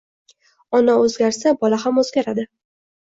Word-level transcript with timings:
Ona 0.79 0.95
o'zgarsa, 1.03 1.53
bola 1.65 1.79
ham 1.85 2.01
o'zgaradi. 2.05 2.47